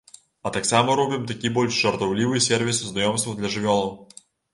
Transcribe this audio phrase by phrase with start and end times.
[0.49, 3.93] А таксама робім такі больш жартаўлівы сервіс знаёмстваў для жывёлаў.